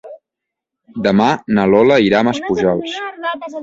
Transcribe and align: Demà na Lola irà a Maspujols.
Demà 1.09 1.29
na 1.59 1.69
Lola 1.75 2.01
irà 2.09 2.25
a 2.25 2.31
Maspujols. 2.33 3.01